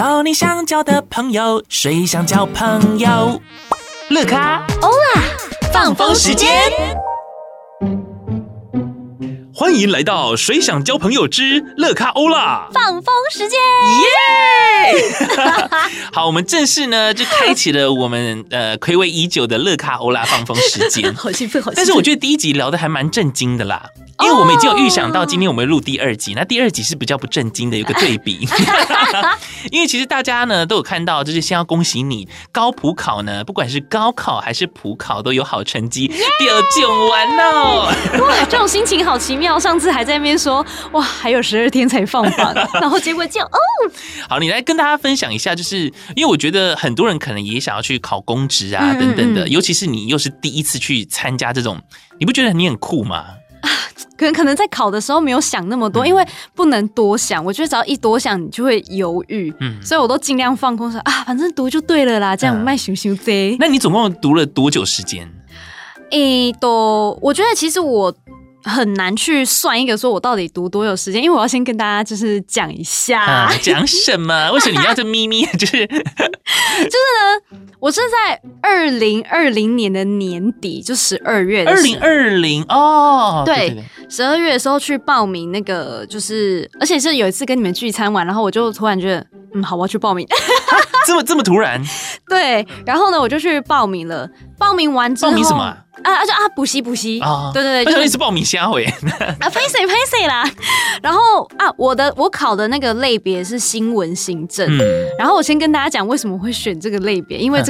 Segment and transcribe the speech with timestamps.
[0.00, 3.38] 交你想交的朋友，谁想交朋友？
[4.08, 5.22] 乐咖欧啦，
[5.74, 6.48] 放风时间。
[9.54, 13.58] 欢迎来到《谁想交朋友之乐咖欧啦》放风时间，
[14.00, 15.36] 耶！
[16.14, 21.12] 好，我们正式呢就开启了我们呃暌违已久的乐咖欧啦放风时间。
[21.14, 21.74] 好兴奋，好兴奋！
[21.76, 23.90] 但是我觉得第一集聊的还蛮震惊的啦。
[24.22, 28.46] 因为我们已经有预想到今天我们录第二集，那第二集是比较不正经的一个对比。
[29.70, 37.84] 因为其实大家呢都有看到，就是先要恭喜你高普考呢，不管是高考还是普考都有好成绩，第二卷完了！
[38.20, 39.58] 哇，这种心情好奇妙。
[39.58, 43.58] 上次还在那边说哇，还有十二天才放榜， 然后结果就哦。
[44.28, 51.80] 好，你来跟大家分享一下，就是因为我觉得很多人可能也想要去考公职啊等等的，尤其是你又是第一次去参加这种，
[52.18, 53.24] 你不觉得你很酷吗？
[54.20, 56.22] 可能可能在考的时候没有想那么多，因为
[56.54, 57.42] 不能多想。
[57.42, 59.50] 我觉得只要一多想，你就会犹豫。
[59.60, 63.56] 嗯，所以我都尽量放空说啊，反正读就对了啦，这样卖熊熊贼。
[63.58, 65.26] 那你总共读了多久时间？
[66.10, 68.14] 诶、欸，都我觉得其实我。
[68.62, 74.52] 很难去算一个说我到底读多久时间，因为我要先跟大家就是讲一下，讲、啊、什么？
[74.52, 75.46] 为什么你要这咪咪？
[75.56, 81.70] 就是 就是呢，我是在二零二零年的年底，就十二月的。
[81.70, 90.26] 二零二零哦，对，十二月的时候去报名那个，就是而且是有一次跟你们聚餐完，然后我就突然觉得，嗯，好，我要去报名。
[91.06, 91.82] 这么这么突然？
[92.28, 94.28] 对，然后呢，我就去报名了。
[94.58, 95.62] 报名完之后，报名什么？
[96.02, 97.50] 啊啊就啊补习补习啊！
[97.52, 100.48] 对对对，就一直报名瞎回 啊，拍谁拍谁啦！
[101.02, 104.80] 然后啊，我的我考的那个类别是新闻行政，嗯、
[105.18, 107.69] 然后我先跟大家讲为什么会选这个类别，因为这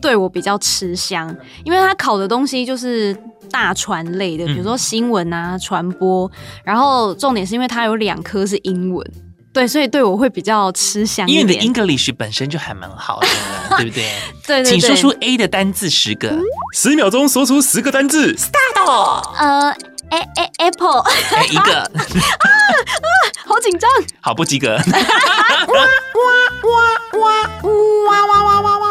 [0.00, 3.16] 对我比较吃香，因为他考的东西就是
[3.50, 6.30] 大传类的，比如说新闻啊、传播，
[6.62, 9.04] 然后重点是因为它有两科是英文。
[9.50, 13.26] 对，所以对我会比较吃香，因为你的 English 本身就还蛮好的，
[13.78, 14.04] 对不对？
[14.46, 14.78] 对对对。
[14.78, 16.38] 请说出 A 的单字十个，
[16.74, 19.34] 十秒钟说出十个单字，Start。
[19.36, 19.70] 呃
[20.10, 21.02] ，A A Apple，
[21.50, 21.80] 一个。
[21.82, 23.08] 啊啊，
[23.46, 23.90] 好紧张，
[24.20, 24.76] 好不及格。
[24.76, 25.80] 哇哇
[26.62, 26.70] 哇
[27.18, 27.72] 哇哇
[28.04, 28.87] 哇哇哇哇哇哇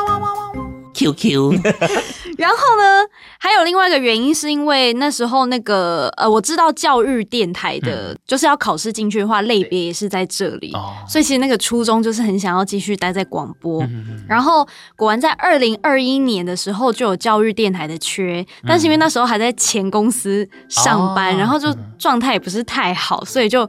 [0.98, 1.62] ！QQ。
[2.38, 3.06] 然后呢，
[3.40, 10.72] 还有另外一个原因，是因为那时候那个呃，我知道教育电台的，嗯、就是要考试进去的话，类别也是在这里，
[11.08, 13.82] 所以其实那个初衷就是很想要继续待在广播。
[13.84, 23.68] 嗯、然后果然在二零二一年的时候就有教育电台的缺，但是因为那时候还在前公司上班，嗯、然后就状态也不是太好，所以就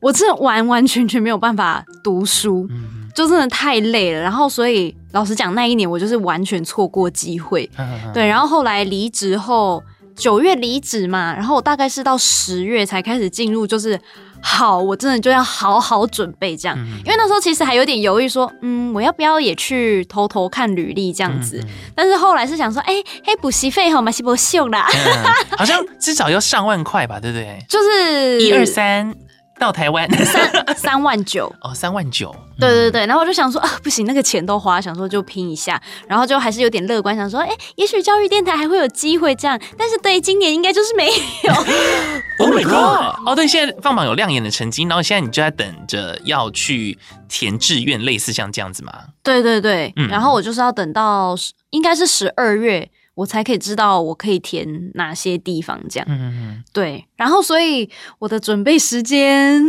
[0.00, 2.66] 我真的完完全全没有办法读书。
[2.70, 7.68] 嗯就真的太累了，然后所以老实讲，那一年我就是完全错过机会。
[8.12, 9.82] 对，然后后来离职后，
[10.14, 13.98] 九月离职嘛，然后我大概是到十月才开始进入，就是
[14.40, 16.76] 好，我真的就要好好准备这样。
[17.04, 21.62] 因为那时候其实还有点犹豫，说，嗯，我要不要也去偷偷看履历这样子？
[21.94, 24.86] 但是后来是想说，哎，嘿，补习费好嘛，是不秀啦，
[25.56, 27.64] 好像至少要上万块吧，对不对？
[27.68, 29.14] 就是一二三。
[29.58, 41.54] 到台湾三 三万九哦，三万九，对对对，然后我就想说啊，不行，那个钱都花，想说就拼一下，然后就还是有点乐观，想说，哎，也许教育电台还会有机会这样，但是对今年应该就是没有。
[42.40, 43.18] Oh my god！
[43.26, 46.96] 哦，对，现在放榜有亮眼的成绩，然后现在你就在等着要去
[47.28, 48.92] 填志愿，类似像这样子吗？
[49.24, 51.34] 对对对，嗯、然后我就是要等到
[51.70, 52.88] 应该是十二月。
[53.18, 57.90] 我才可以知道我可以填哪些地方，这样，嗯嗯对，然后所以
[58.20, 59.60] 我的准备时间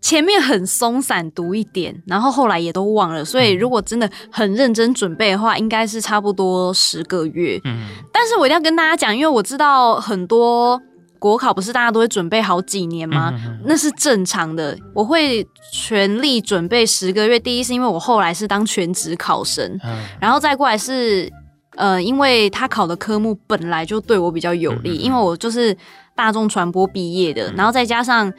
[0.00, 7.60] 前面很松散读一点，然后后来也都忘了，所以如果真的很认真准备的话，应该是差不多十个月。
[7.64, 10.80] 嗯，但是我一定要跟大家讲，因为我知道很多
[11.18, 13.34] 国考不是大家都会准备好几年吗？
[13.66, 17.38] 那是正常的，我会全力准备十个月。
[17.38, 19.78] 第一是因为我后来是当全职考生，
[20.18, 21.30] 然后再过来是。
[21.76, 25.76] 呃，因为他考的科目本来就对我比较有利，嗯、因为我就是
[26.14, 28.32] 大众传播毕业的，嗯、然后再加上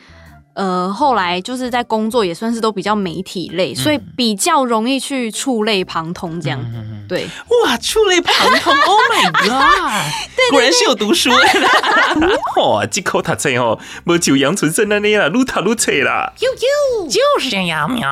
[0.54, 6.60] 呃，后来就是在工作也算是都比较媒体类，嗯、所以比较容易去触类旁通这样。
[6.62, 7.26] 嗯、对，
[7.66, 10.14] 哇，触类旁通，Oh my god！
[10.36, 11.32] 对，果然是有读书。
[12.62, 18.08] 哇，这口塔菜哦，没就杨纯生那里啦，撸塔撸菜啦，啾啾，就是这样喵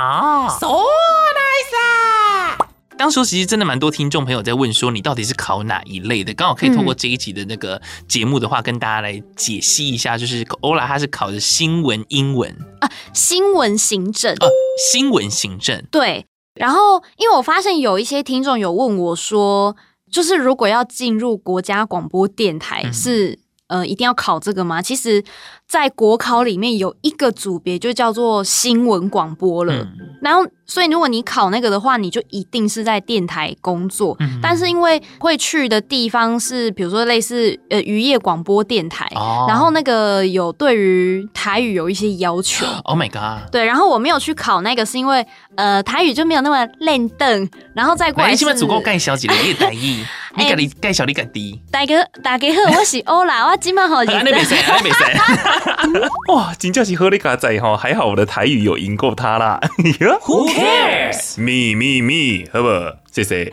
[0.59, 2.10] ，So nice 啊！
[3.01, 6.31] 当时其实真的蛮多听众朋友在问说，你到底是考哪一类的？
[6.35, 10.15] 刚好可以通过这一集的那个节目的话，跟大家来解析一下。
[10.15, 14.47] 就是欧拉，他是考的新闻英文啊，新闻行政啊，
[14.91, 16.23] 新闻行政对。
[16.53, 19.75] 然后，因为我发现有一些听众有问我说，
[20.11, 23.39] 就是如果要进入国家广播电台是。
[23.71, 24.81] 呃一定要考这个吗？
[24.81, 25.23] 其实，
[25.65, 29.73] 在国考里面有一个组别就叫做新闻广播了。
[29.73, 29.87] 嗯、
[30.21, 34.17] 然后，所以如果你考那个的话，你就一定是在电台工作。
[34.19, 42.65] 嗯、但是因为会去的地方是比如说类似呃渔业广播电台，哦、然后那个有对于台语有一些要求。
[42.83, 43.49] Oh my god！
[43.51, 45.25] 对，然后我没有去考那个，是因为
[45.55, 48.45] 呃台语就没有那么练邓，然后再过来是。
[48.45, 50.03] 你是不是盖小姐的叶台语？
[50.35, 51.61] 你家你介绍你家低。
[51.69, 51.93] 大哥
[52.23, 54.03] 大家好， 我是欧啦，我今晚好。
[54.03, 55.03] 你没事，你没事。
[56.33, 59.59] 哇，真正是好你家仔吼，还好我的台语有赢过他啦。
[60.23, 62.69] Who cares？Me me me，好不？
[63.11, 63.51] 谢谢。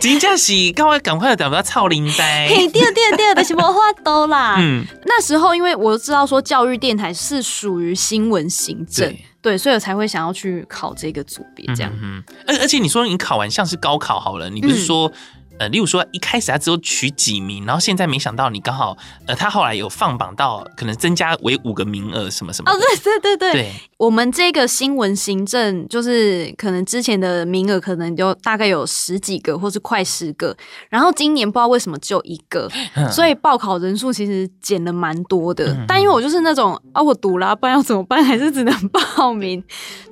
[0.00, 2.48] 真正是赶快赶快的，等到操领带。
[2.48, 4.56] 嘿，第二第二第二的是无法多啦。
[4.58, 11.92] 嗯，那时候因为我知道说教育电台是属于新闻行政，对，对，所以我才会想要去考这个组别这样。
[12.02, 15.12] 嗯，而而且你说你考完像是高考好了，你不是说？
[15.52, 18.96] 嗯呃，例如说一开始他只有取几名，然后现在没想到你刚好，
[19.26, 22.70] 呃，他后来有放榜到可能增加为五个名额，什么什么？
[22.70, 30.56] 哦，对对对对，我们这个新闻行政就是可能之前的名额可能就大概有十几个，或是快十个，
[30.88, 32.68] 然后今年不知道为什么只有一个，
[33.12, 35.72] 所以报考人数其实减了蛮多的。
[35.74, 38.22] 嗯、但因为我就是那种啊，我读了，不然要怎么办？
[38.24, 39.62] 还是只能报名。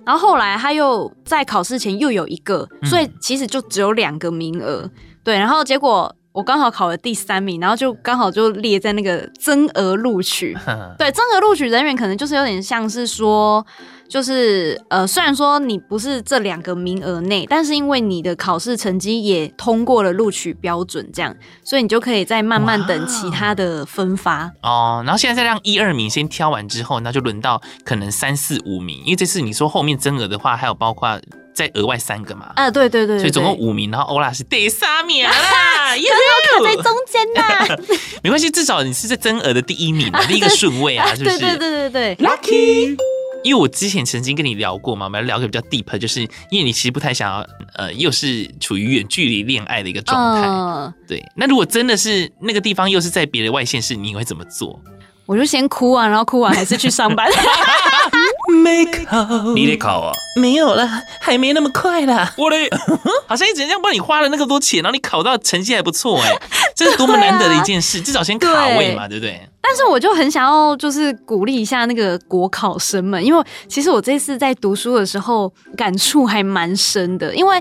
[0.05, 4.89] 然后后来他又在考试前又有一个，所以其实就只有两个名额。
[5.23, 10.57] 对，然后结果我刚好考了第三名，然后就刚好就列在那个增额录取。
[10.99, 13.65] 对，增额录取人员可能就是有点像是说，
[14.09, 21.35] 就是呃，虽然说你不是这两个名额内，但是因为你的考试成绩也通过了录取标准，这样，
[21.65, 24.51] 所以你就可以再慢慢等其他的分发。
[24.63, 31.21] 哦，然后现在再让一二名先挑完之后，那就轮到可能三四五名，因为这次你说后面增额的话，还有包括。
[31.55, 32.52] 再额外三个嘛？
[32.56, 37.76] 啊，对对对，对，所以总共五名，然后欧拉是第三名啦，也没有卡在中间呐。
[38.23, 41.38] 没关系，至少你是在增额的第一名嘛， 第一个顺位啊，是不是？
[41.38, 42.97] 对对对对对，Lucky。
[43.43, 46.20] 因为我之前曾经跟你聊过嘛，我们聊个比较 deep，就是
[46.50, 50.47] 因为你其实不太想要，呃，又是处于远距离恋爱的一个状态。
[50.47, 54.79] Uh, 对，那如果真的是那个地方又是在别的外县市，你会怎么做？
[55.25, 57.26] 我就先哭啊，然后哭完还是去上班。
[58.50, 60.12] 没考，你得考啊？
[60.37, 60.88] 没有了，
[61.20, 62.32] 还没那么快啦。
[62.37, 62.69] 我嘞，
[63.26, 66.35] 好像一直这样帮你花了那么多钱，然后你考到成绩还不错哎，
[66.75, 69.49] 这是多么难得的一件事，啊、至少先卡位嘛，对，对不对？
[69.61, 77.61] 但是我就很想要，就是鼓励一下那个国考生们，因为其实我这次在读书的时候感触还蛮深的，因为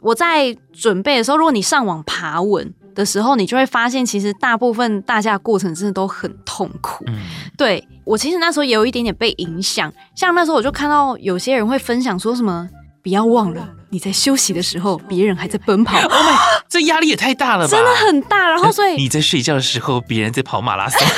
[0.00, 2.72] 我在准备的时候，如果你上网爬文。
[2.92, 7.04] 的时候，你就会发现，其实大部分大家的过程真的都很痛苦。
[7.06, 7.20] 嗯，
[7.56, 12.68] 对，我其实那时候也有一点点被影响，像那时候我就看到有些人会分享说什么，
[13.04, 13.68] 不要忘了。
[13.90, 15.98] 你在休息的时候，别人还在奔跑。
[16.08, 16.38] Oh my，
[16.68, 17.70] 这压力也太大了吧？
[17.70, 18.48] 真的很大。
[18.48, 21.00] 然后所以你在睡觉的时候，别人在跑马拉松。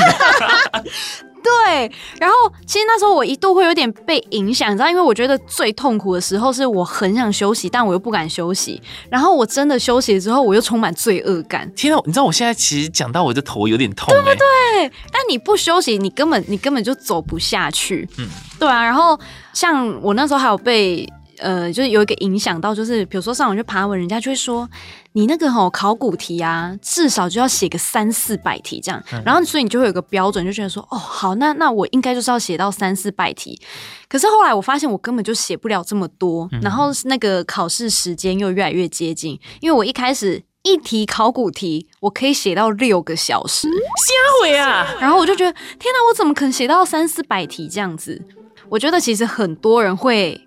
[1.42, 1.90] 对，
[2.20, 2.36] 然后
[2.66, 8.80] 其实那时候我一度会有点被影响，你知道，因为我觉得最痛苦的时候是我很想休息，但我又不敢休息。
[9.10, 11.70] 然后我真的休息了之后，我又充满罪恶感。
[11.74, 14.92] 天哪，你知道我现在其实讲到我的头有点痛，对不对？
[15.10, 18.08] 但你不休息，你根本你根本就走不下去。
[18.18, 18.28] 嗯，
[18.60, 18.82] 对啊。
[18.84, 19.18] 然后
[19.52, 21.06] 像我那时候还有被。
[21.42, 24.68] 呃，就是有一个影响到，就是比如说上网去爬文，人家就会说
[25.12, 33.60] 你那个吼考古题啊，至少就要写个三四百题这样，然后所以你就会有个标准，就觉得说哦好，那那我应该就是要写到三四百题。
[34.08, 44.86] 可是后来我发现我根本就写不了这么多，然后那个考试时间又越来越接近，因为我一开始一题考古题我可以写到六个小时，瞎回啊！
[45.00, 48.22] 然后我就觉得天哪，我怎么可能写到三四百题这样子？
[48.68, 50.40] 我觉得其实很多人会。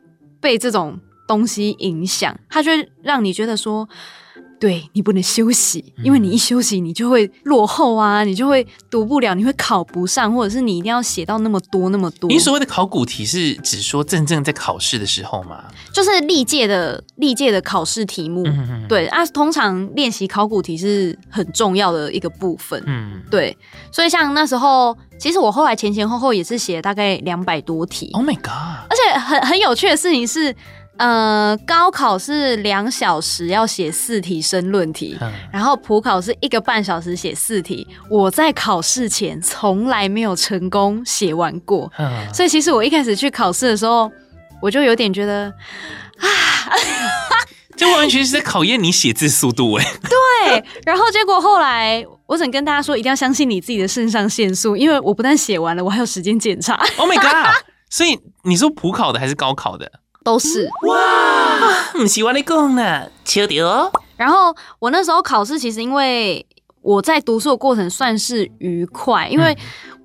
[0.46, 2.70] 被这种东西影响，它就
[3.02, 3.90] 让你觉得说，
[4.66, 12.28] 对你不能休息，因为你一休息，你就会落后啊，你就会读不了，你会考不上，或者是你一定要写到那么多那么多。
[12.28, 15.66] 你所谓的考古题是指说真正在考试的时候吗？
[15.94, 23.56] 就是历届的历届的考试题目，嗯、哼对啊，通常练习考古题是很重要的一个部分，嗯，对，
[23.92, 24.98] 所以像那时候。
[25.18, 28.10] 其实我后来前前后后也是写大概两百多题。
[28.12, 28.86] Oh my god！
[28.90, 30.54] 而且很很有趣的事情是，
[30.98, 37.88] 呃，高考是两小时要写四题申论题，嗯、然后普考是一个半小时写四题。
[38.10, 44.12] 我在考试前从来没有成功写完过，嗯、所以其实我一开始去考试的时候，
[44.62, 45.54] 我就有点觉得
[46.20, 46.28] 啊。
[47.78, 49.86] 这完全是在考验你写字速度哎！
[50.08, 56.76] 对，然后结果后来，我想跟大家说，一定要相信你自己的肾上腺素，因为我不但写完了，我还有时间检查。
[56.96, 57.54] Oh my god！
[57.90, 59.92] 所以你说普考的还是高考的？
[60.26, 61.94] 都是哇！
[61.94, 63.92] 不喜欢你讲呢，求掉。
[64.18, 66.44] 然后我那时候考试，其实因为
[66.82, 69.56] 我在读书的过程算是愉快，因为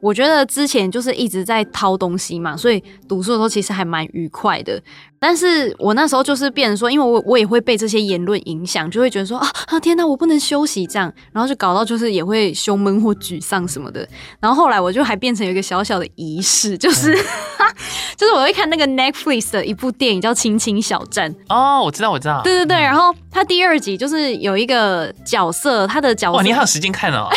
[0.03, 4.83] 我觉得之前就是一直在掏东西嘛，所以读书的时候其实还蛮愉快的。
[5.21, 14.09] 但是我那时候就是变成说，因为我我也会被这些言论影响，就会觉得说啊啊天哪，我不能休息这样，然后就搞到就是也会胸闷或沮丧什么的。
[14.41, 17.67] 然后后来我就还变成有一个小小的仪式，就是、嗯、
[18.17, 21.31] 就是我会看那个 Netflix 的一部电影叫《亲亲小站》。
[21.51, 22.41] 哦，我知道，我知道。
[22.43, 26.39] 对对对，然后它第二集就是有一个角色，他的角色。
[26.39, 27.29] 哇，你还有时间看哦，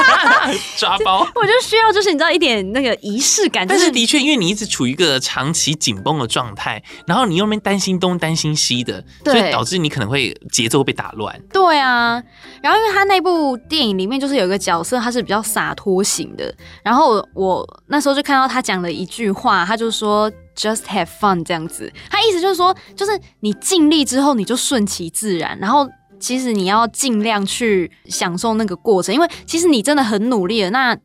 [0.76, 1.26] 抓包。
[1.34, 11.38] 我就需要就是你知道一点那个仪式感，但是的确，因为你一直处于一个长期紧绷的状态，然后你又没担心东担心西的，所以导致你可能会节奏被打乱。
[11.52, 12.22] 对啊，
[12.62, 16.54] 然后因为他那部电影里面就是有一个角色，他是比较洒脱型的。
[16.82, 21.92] 然后我那时候就看到他讲了一句话，他就说 “just have fun” 这样子。
[22.10, 25.58] 他意思就是说，就是你尽力之后，你就顺其自然。
[25.58, 30.70] 然后其实你要尽量去享受那个过程，因为其实你真的很努力了。
[30.70, 30.96] 那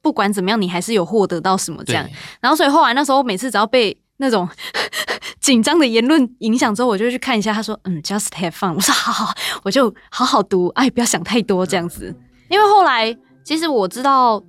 [0.00, 2.08] 不管怎么样，你还是有获得到什么这样。
[2.40, 4.48] 然后所以后来那时候每次只要被那种
[5.48, 7.54] 紧张的言论影响之后，我就去看一下。
[7.54, 12.14] 他说：“嗯，just have fun。”我说：“好好，我就好好读，哎，不要想太多这样子。”
[12.50, 14.44] 因为后来其实我知道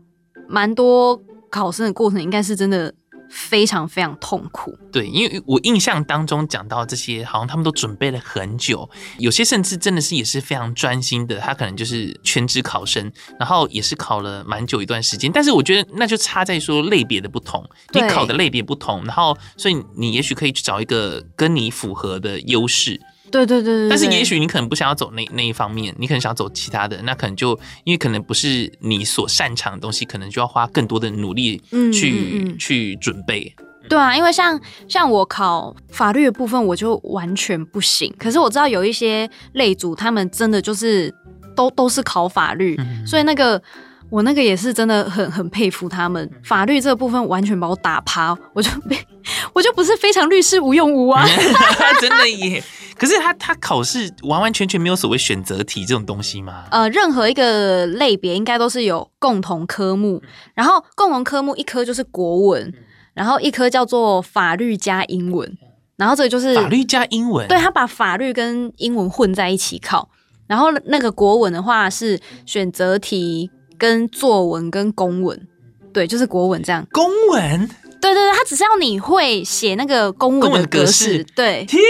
[0.49, 1.17] 蛮多
[1.49, 2.93] 考生的过程应该是真的。
[3.29, 15.31] 非常非常痛苦，对，因为我印象当中讲到这些，好像他们都准备了很久，有些甚至真的是也是非常专心的，他可能就是全职考生，然后也是考了蛮久一段时间。
[15.31, 22.99] 但是我觉得那就差在说类别的不同，你考的类别不同，然后所以你也许可以去找一个跟你符合的优势。
[23.31, 31.61] 对对对对，但是也许你可能不想要走那那一方面，你可能想走其他的，那可能就因为可能不是你所擅长的东西，可能就要花更多的努力
[31.93, 33.53] 去去准备。
[33.87, 38.13] 对啊，因为像像我考法律的部分，我就完全不行。
[38.19, 41.11] 可是我知道有一些类组，他们真的就是
[41.55, 43.59] 都都是考法律，嗯、所以那个
[44.11, 46.29] 我那个也是真的很很佩服他们。
[46.43, 48.95] 法律这个部分完全把我打趴，我就被
[49.53, 51.25] 我就不是非常律师无用武啊，
[51.99, 52.63] 真的耶。
[52.99, 56.65] 可是他他考试完完全全没有所谓选择题这种东西吗？
[56.69, 60.21] 呃，任何一个类别应该都是有共同科目，
[60.53, 62.73] 然后共同科目一科就是国文，
[63.13, 65.57] 然后一科叫做法律加英文，
[65.95, 70.09] 然后这个就是法律加英文，对，他把法律跟英文混在一起考，
[70.45, 75.47] 然后那个国文的话是选择题跟作文跟公文，
[75.93, 76.85] 对，就是国文这样。
[76.91, 77.69] 公文？
[78.01, 81.65] 对对对，他只是要你会写那个公文的格式，对。
[81.65, 81.81] 天。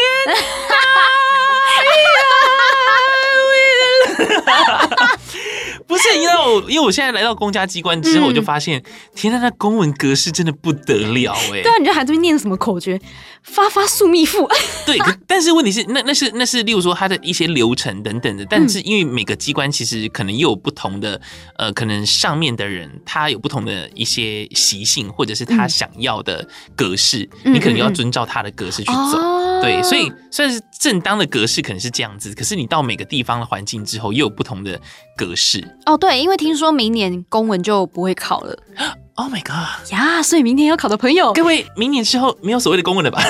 [5.87, 8.83] 不是，因为我因为我现在来到公家机关之后，我就发现，嗯、
[9.15, 11.63] 天呐，那公文格式真的不得了哎！
[11.63, 12.99] 对啊，你就还在念什么口诀？
[13.43, 14.47] 发发宿命符。
[14.85, 18.45] 对，但是问题是，那那是那是，例如说它的一些流程等等的。
[18.45, 21.19] 但是因为每个机关其实可能又有不同的，
[21.57, 29.17] 呃，可能上面的人他有不同的一些习性，或者是他想要的格式，嗯、你可能要遵照他的格式去走。
[29.17, 34.79] 嗯、对，所以算是正当的格式可能是这样子，可是你到每个地方的环境之后，又有不同的
[35.15, 35.77] 格式。
[35.85, 38.57] 哦，对，因为听说明年公文就不会考了。
[39.19, 39.91] Oh my god！
[39.91, 43.21] 呀，所以明年要考的朋友，各位，明年之后没有所谓的公文了吧？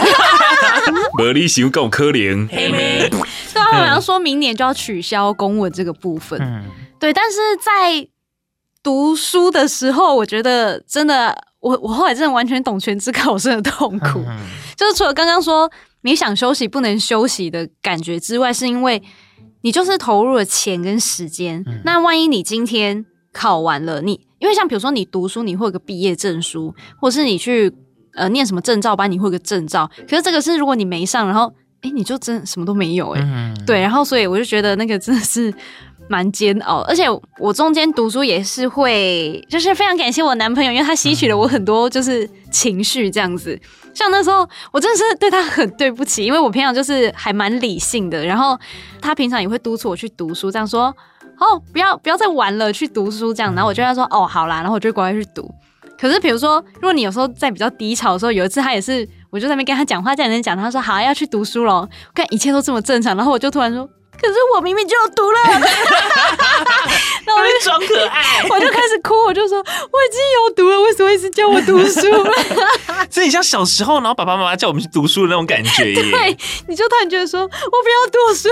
[1.18, 2.48] 没你想够可怜。
[2.48, 3.10] 嘿嘿。
[3.10, 3.20] 对
[3.60, 6.40] 啊，好像说明年就要取消公文这个部分。
[6.40, 6.66] 嗯，
[7.00, 8.08] 对，但是在
[8.84, 14.20] 读书的时候，我觉得真的，我我后来真的完全懂全职考生的痛苦。
[14.28, 14.38] 嗯、
[14.78, 15.68] 就是除了刚刚说
[16.02, 19.02] 你想休息不能休息的感觉之外，是因为。
[19.62, 27.72] 你就是投入了钱跟时间，嗯、那万一你今天考完了，你因为像比如说你读书，你会有个毕业证书，或是你去
[28.14, 29.90] 呃念什么证照班，你会有个证照。
[30.10, 35.54] 可是这个是如果你没上，然后诶你就真什么都没有诶、嗯、对，然后所以我就觉得那个真的是
[36.10, 37.06] 蛮煎熬，而且
[37.38, 43.58] 我中间读书也是会，就是非常感谢我男朋友，因为他吸取了我很多就是情绪这样子。
[43.94, 48.60] 像那时候，我真的是对他很对不起，因为我平常就是还蛮理性的，然后
[49.00, 50.86] 他平常也会督促我去读书，这样说
[51.38, 53.54] 哦，不要不要再玩了，去读书这样。
[53.54, 55.48] 然后我就跟他说哦，好啦，然后我就乖乖去读。
[56.00, 63.88] 可是比如说，如果你有时候在比较低潮的时候，有一次他也是，我就在那边跟他讲话，在那边讲，他说好要去读书咯，看一切都这么正常，然后我就突然说。
[64.22, 65.40] 可是我明明就有读了，
[67.26, 72.02] 那我就装可爱， 我就开始哭，我就说我已经有读了，为什么一直叫我读书？
[73.10, 76.02] 这很像小时候，然后爸爸妈妈叫我们去读书的那种感觉耶。
[76.12, 78.50] 对，你就突然觉得说我不要读书，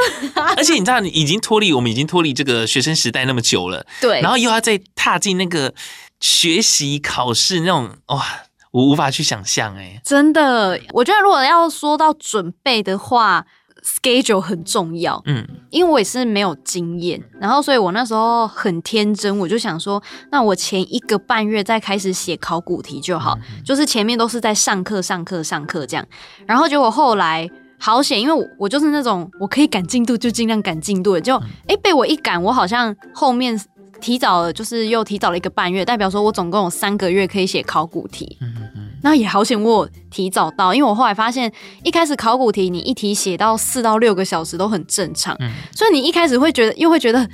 [0.56, 5.74] 而且你知道，你已经脱离我们已经脱离这个学生时代那么久了，对，然后又要再踏进那个
[6.20, 8.24] 学习考试那种哇，
[8.72, 13.46] 我无法去想象哎，真的，我觉得如果要说到准备的话。
[13.84, 26.06] Schedule 很重要，嗯，因为我也是没有经验，然后所以我那时候很天真，我就想说，那我前一个半月再开始写考古题就好，嗯、就是前面都是在上课、上课、上课这样，
[26.46, 33.60] 然后结果后来好险，因为我我就是那种我可以赶进度就尽量赶进度的，就哎、欸、被我一赶，我好像后面
[34.02, 38.38] 提早了，就是又提早了一个半月，代表说我总共有三个月可以写考古题。
[38.42, 41.51] 嗯嗯那也好险，我提早到，因为我后来发现，
[41.84, 47.30] 一开始考古题你一题写到四到六个小时都很正常，嗯，所以你一开始会觉得，又会觉得，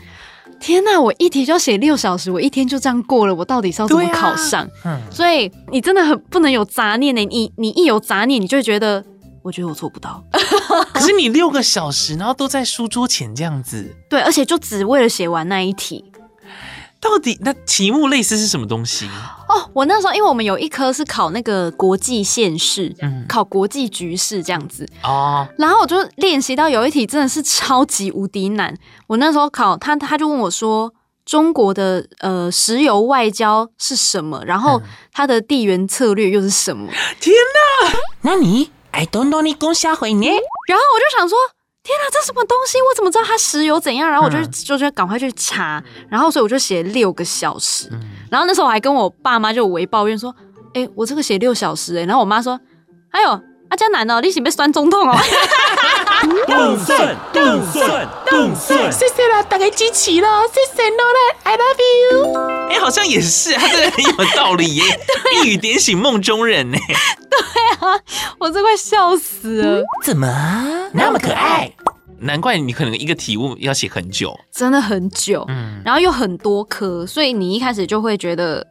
[0.60, 4.68] 天哪，我一题就要写六小时，我一天就这样过了，我到底是要怎么考上？
[4.86, 9.04] 嗯，所以你真的很不能有杂念呢，你你一有杂念，你就会觉得，
[9.42, 10.24] 我觉得我做不到。
[10.94, 16.04] 可是你六个小时，然后都在书桌前这样子，对，而且就只为了写完那一题。
[17.00, 19.10] 到底那题目类似是什么东西？
[19.54, 25.48] 哦，我那时候因为我们有一科是考那个国际现势，嗯，考国际局势这样子哦。
[25.58, 28.76] 然后我就练习到有一题真的是超级无敌难。
[29.08, 30.92] 我那时候考他，他就问我说
[31.24, 34.44] ：“中国的呃石油外交是什么？
[34.46, 34.82] 然后
[35.12, 36.88] 它的地缘策略又是什么？”
[37.22, 37.36] 天
[37.84, 38.00] 哪！
[38.22, 40.26] 那你 I don't know 你讲啥回呢？
[40.68, 41.38] 然后我就想说。
[41.84, 42.78] 天哪，这什么东西？
[42.82, 44.10] 我怎么知道它石油怎样？
[44.10, 47.90] 然后我就、嗯、就就赶快去查，然后所以我就写六个小时。
[47.92, 48.00] 嗯、
[48.32, 50.34] 然后那时候我还跟我爸妈就微抱怨说
[50.74, 52.58] ：“哎、欸，我这个写六小时哎、欸。”然后我妈说
[53.12, 53.30] ：“哎呦，
[53.70, 55.18] 阿佳男哦，你是被酸中痛哦。”
[56.48, 62.34] 冻蒜，冻蒜，冻蒜，谢谢啦，大家支持了，谢谢 Nola，I love you。
[62.70, 65.00] 哎、欸，好像也是，他真的很有道理耶，
[65.44, 66.78] 一语点醒梦中人呢。
[67.30, 68.00] 对啊，
[68.40, 69.82] 我这快笑死了。
[69.82, 71.72] 嗯、怎么那么可爱？
[72.20, 75.44] 难怪你可能一个题目要写很久，真的很久。
[75.50, 78.66] 嗯，然后又很多科，所以你一开始就会觉得。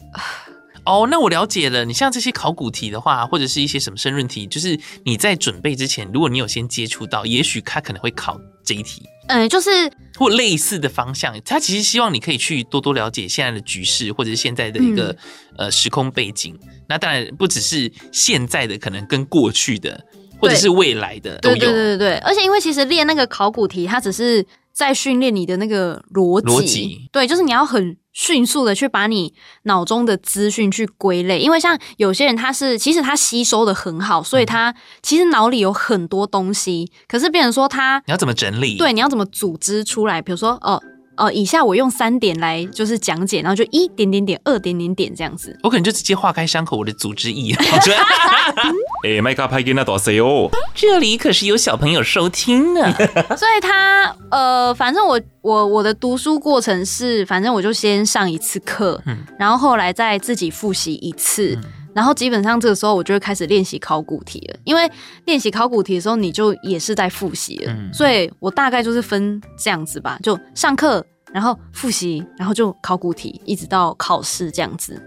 [0.85, 1.85] 哦，那我了解了。
[1.85, 9.03] 你像这些考古题的话，或者是一些什么申论题，就是你在准备之前，如果你有先接触到，也许他可能会考这一题。
[9.29, 9.71] 嗯，就是
[10.17, 15.17] 或类似的方向，他其实希望你可以去多多了解现在的局势，或者是现在的一个、嗯、
[15.59, 16.59] 呃时空背景。
[16.89, 20.05] 那当然不只是现在的，可能跟过去的，
[20.43, 21.57] 或者是未来的都有。
[21.57, 26.47] 对对对对对，而且因为其实练那个考古题，它只是在训练你的那个逻辑。
[26.47, 27.09] 逻辑。
[27.11, 27.97] 对，就是你要很。
[28.15, 38.77] 迅速的去把你脑中的资讯去归类，因为像有些人他是其实他吸收的很好，所以他其实脑里有很多东西，可是变成说他你要怎么整理？
[38.77, 40.21] 对，你要怎么组织出来？
[40.21, 40.79] 比如说哦。
[41.17, 45.57] 哦，以下我用三点来就是讲解，然后就一点点点，二点点点这样子。
[45.63, 47.55] 我可能就直接划开伤口，我的组织意。
[49.05, 50.49] 哎，麦克派给那多谁哦？
[50.75, 52.93] 这里可是有小朋友收听呢。
[53.37, 61.59] 所以他呃，反正我我我的读书过程是，反正我就先上一次课，嗯，然后后来再自己复习一次。
[61.63, 61.63] 嗯
[61.95, 64.91] 然后基本上这个时候我就会开始练习考古题了，因为
[65.27, 75.01] 练习考古题的时候你就也是在复习了，嗯、所以我大概就是分这样子吧，就上课，然后复习，然后就考古题，一直到考试这样子，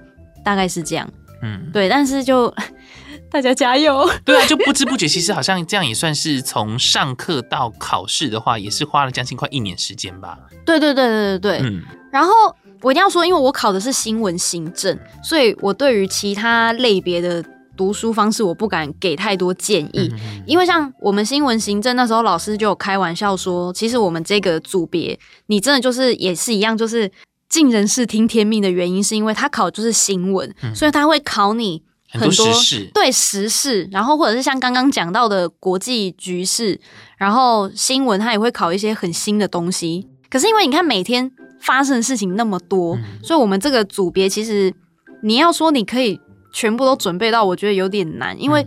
[0.44, 1.10] 大概是这样。
[1.42, 2.54] 嗯，对，但是就
[3.30, 4.10] 大家加油。
[4.24, 10.38] 对啊，就不知不觉，其实好像这样也算是从上课到考试的话，也是花了将近快一年时间吧。
[10.66, 12.32] 对对对对对对，嗯，然后。
[12.82, 17.44] 我一定要说，因为我考的是新闻行政，所以我对于其他类别的
[17.76, 20.14] 读书方式，我不敢给太多建议。
[20.46, 27.12] 因为像我们新闻行政那时候，老师就有开玩笑说，其实我们这个组别，你真的就是也是一样，就是
[27.50, 32.48] 尽人事听天命的原因，是因为他考的就是新闻，所以他会考你很多，
[32.94, 36.80] 对时事，然后或者是像刚刚讲到的国际局势，
[37.18, 40.08] 然后新闻他也会考一些很新的东西。
[40.30, 41.32] 可是因为你看每天。
[41.60, 44.74] 发生的事情那么多，所以我们这个组别其实
[45.22, 46.20] 你要说你可以
[46.52, 48.66] 全部都准备到，我觉得有点难，因为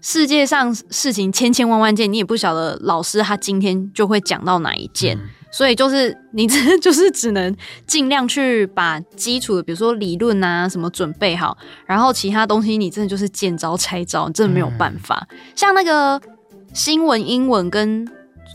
[0.00, 5.16] 世界上事情千千万万件，你也不晓得老师他今天就会讲到哪一件，
[5.52, 7.54] 所以就是你这就是只能
[7.86, 15.28] 尽量去把基础的，比如说理论啊什么准备好，然后其他东西你真的就是见招拆招，你真的没有办法。
[15.54, 16.20] 像那个
[16.72, 18.08] 新闻英文跟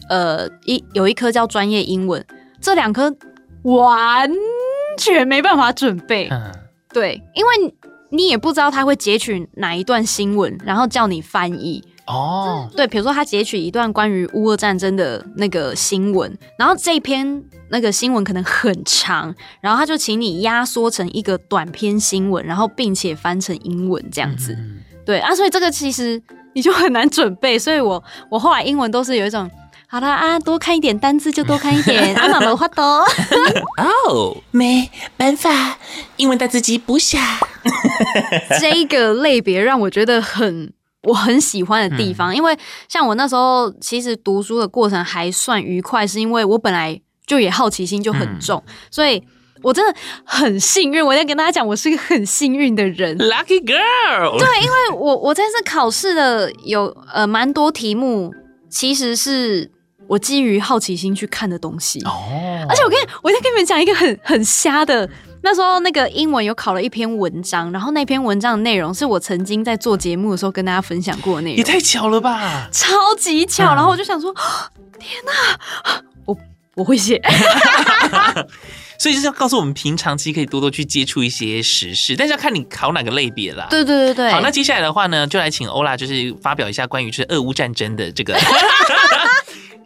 [0.10, 2.26] 呃一有一科叫专业英文，
[2.60, 3.16] 这两科。
[3.66, 4.32] 完
[4.98, 6.52] 全没办法准备，嗯、
[6.94, 7.74] 对，因为
[8.10, 12.70] 你也不知道他会截取哪一段新闻，然后叫你翻译哦。
[12.78, 24.54] 对，比如说他截取一段关于乌俄战争的那个新闻，然后这一篇那个新闻可能很长，然后他就请你压缩成一个短篇新闻，然后并且翻成英文这样子。
[24.54, 26.22] 嗯、对啊，所以这个其实
[26.54, 29.50] 你就很难准备，所以我我后来英文都是有一种。
[29.88, 32.84] 好啦啊，多看一点单字就多看一点， 阿妈没话多。
[32.84, 35.78] 哦，没办法，
[36.18, 37.20] 英文单字记不下。
[38.60, 42.34] 这个类别让我觉得很我很喜欢的地方。
[42.34, 42.58] 嗯、因为
[42.90, 49.24] 像我那时候其实读书的过程还算愉快，是因为我本来就也好奇心就很重，嗯、所以
[49.62, 49.96] 我真的
[50.26, 51.06] 很幸运。
[51.06, 54.38] 我在跟大家讲，我是一个很幸运的人，Lucky Girl。
[54.40, 58.34] 对，因为我我这次考试的有呃蛮多题目，
[58.70, 59.75] 其实是。
[60.08, 62.12] 我基于好奇心去看的东西哦，
[62.70, 65.10] 而且我跟你，我再跟你们讲一个很很瞎的。
[65.42, 73.64] 那时候那个英文有考了一篇文章，然后那篇文章的内容是我曾经在做节目的时候跟大家分享过的内容，也太巧了吧，超级巧。
[73.66, 74.34] 嗯、然后我就想说，
[75.00, 76.36] 天哪，我
[76.74, 77.22] 我会写，
[78.98, 83.68] 所以就是要告诉我们，平常其实可以多多去接触一些时事，但是要看你考哪个类别啦。
[83.70, 84.32] 对对对对。
[84.32, 88.36] 好，那接下来的话呢，就来请欧拉，就是发表一下关于就是俄乌战争的这个。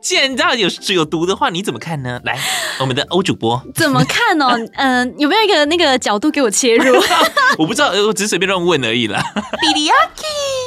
[0.02, 2.20] 既然你知道有有毒的话，你怎么看呢？
[2.24, 2.40] 来，
[2.80, 4.58] 我们的欧主播怎么看哦？
[4.76, 6.96] 嗯、呃，有没有一个那个角度给我切入？
[7.58, 9.22] 我不知道，我只是随便乱问而已啦。
[9.62, 10.24] 比利亚基。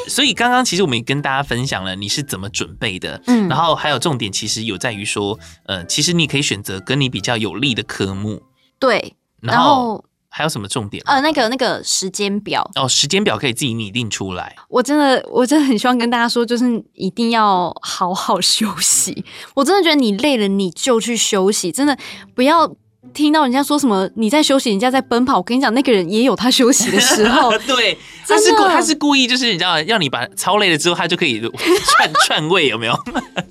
[0.08, 8.42] 所以刚刚其实我们也跟大家分享了你是怎么准备的，嗯，然后还有重点其实有在于说，呃，其实你可以选择跟你比较有利的科目，
[8.78, 9.62] 对，然后。
[9.62, 11.02] 然后还有什么重点？
[11.06, 14.56] 呃，那个那个时间表哦，时间表可以自己拟定出来。
[14.68, 19.24] 我真的，我真的很希望跟大家说，就是一定要好好休息。
[19.54, 21.94] 我真的觉得你累了，你就去休息，真的
[22.34, 22.74] 不要
[23.12, 25.36] 听到人家说什么你在休息，人家在奔跑。
[25.36, 27.50] 我跟你讲，那个人也有他休息的时候。
[27.68, 31.40] 对， 他是故他是故意，就是你知道，让你把超累了之后，他就可以
[31.84, 32.94] 串串位，有没有？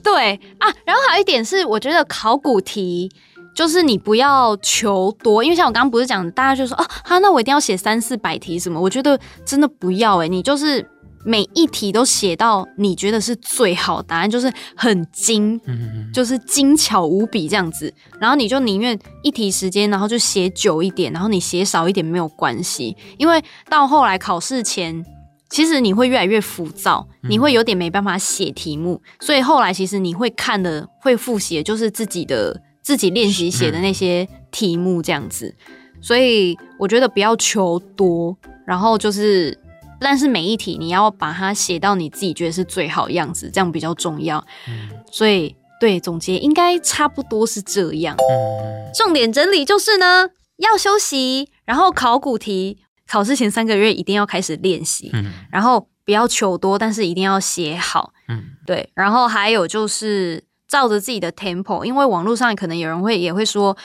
[0.04, 3.12] 对啊，然后还有一点是，我觉得考古题。
[3.54, 8.80] 就是你不要求多，因为像我刚刚不是讲，大家就说啊，哈，那我一定要写三四百题什么？
[8.80, 10.90] 我觉得真的不要诶，你就是
[11.26, 15.60] 每一题都写到你觉得是最好答案，就是很精，
[16.14, 17.94] 就是精巧无比这样子。
[18.20, 25.06] 然后你就宁愿一题时间，然后就写久一点，然后你写少一点没有关系，因为到后来考试前，
[25.50, 32.60] 其实你会越来越浮躁，你会有点没办法写题目，所以后来其实你会看的、会复习的就是自己的。
[32.82, 35.56] 自己练习写的那些题目这样子，
[36.02, 39.58] 所以我觉得不要求多，然后就是，
[40.00, 44.44] 但是每一题你要把它写到你自己觉得是最好的样子，这样比较重要。
[45.12, 48.18] 所以对，总结应该差不多是这样。
[48.96, 55.12] 重点整理就是呢，要休息，然后考古题考试前三个月一定要开始练习，
[55.52, 58.12] 然后不要求多，但是一定要写好。
[58.28, 60.44] 嗯对，然后还有就是。
[60.72, 63.76] 照着自己的 tempo，因为网络上可能有人会也会说，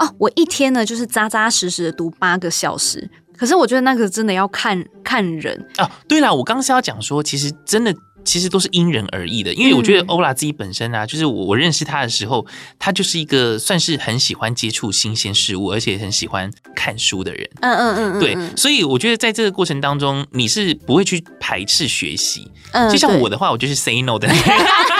[0.00, 3.08] 哦，我一天呢就是扎扎实实的读八个小时。
[3.36, 5.88] 可是我觉得那个真的要看看人啊。
[6.08, 7.94] 对了，我刚刚是要讲说，其实真的。
[8.24, 12.46] 其实都是因人而异的，因为我觉得欧拉自己本身啊，嗯、就是我我认识他的时候，
[12.78, 17.48] 他就是一个算是很喜欢接触新鲜事物，而且很喜欢看书的人。
[17.60, 22.50] 嗯嗯嗯，对，所以我觉得在这个过程当中，你是不会去排斥学习。
[22.72, 24.28] 嗯，就像我的话，我就是 say no 的。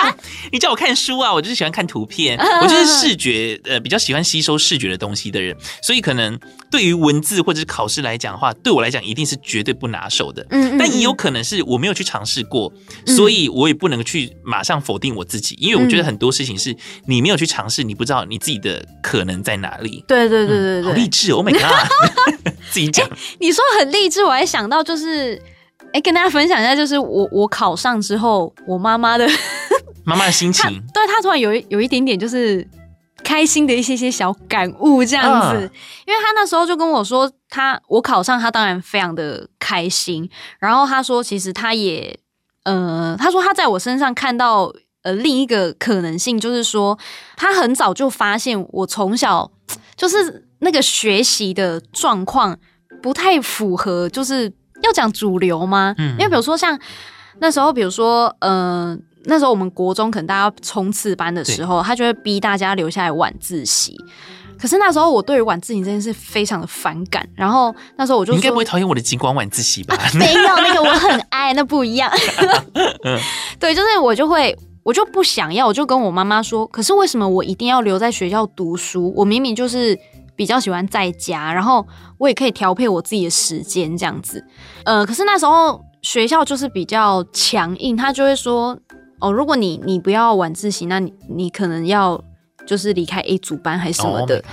[0.50, 6.38] 你叫我看书啊，我就是喜欢看图片，我就是视觉呃比较喜欢吸收视觉的东西的人，所以可能
[6.70, 10.44] 对于文字或者是考试来讲的话，对我来讲一定是绝对不拿手的。
[10.50, 12.72] 嗯，但也有可能是我没有去尝试过。
[13.14, 20.04] 所以我也不能去马上否定我自己，因为我觉得很多事情是你没有去尝试，你不知道你自己的可能在哪里。
[20.08, 23.08] 对对对对对，好励志哦！Oh my god， 自己讲。
[23.38, 25.40] 你说很励志，我还想到就是，
[25.92, 29.28] 哎，跟大家分享一下，就是我我考上之后，我妈妈的
[30.04, 32.66] 妈妈的心情，对她突然有有一点点就是
[33.22, 35.70] 开心的一些些小感悟这样子，
[36.06, 42.18] 因为她那时候就跟我说，她我考上，她当然非常的开心，然后她说，其实她也。
[42.64, 44.72] 呃，他说他在我身上看到
[45.02, 46.98] 呃另一个可能性，就是说
[47.36, 49.50] 他很早就发现我从小
[49.96, 52.56] 就是那个学习的状况
[53.02, 55.94] 不太符合，就是要讲主流吗？
[55.98, 56.78] 嗯，因为比如说像
[57.40, 63.96] 那时候，比如说呃那时候我们国中可能大家要冲刺班的时候，他就会逼大家留下来晚自习。
[64.62, 69.96] 可是那时候我对于晚自习这件事非常的反感，然后那时候我就应该不会讨厌我的极光晚自习吧？
[69.96, 70.06] 啊？
[70.14, 72.08] 没有，那个我很爱，那不一样。
[73.58, 79.12] 对，就是我就会，我就不想要，我就跟我妈妈说，可是为什么我一定要留在学校读书？
[79.16, 79.98] 我明明就是
[80.36, 81.84] 比较喜欢在家，然后
[82.18, 84.46] 我也可以调配我自己的时间这样子。
[84.84, 88.78] 呃，可是那时候学校就是比较强硬，他就会说，
[89.18, 92.22] 哦，如果你你不要晚自习，那你你可能要。
[92.66, 94.44] 就是离开 A 组班还是什么的，oh,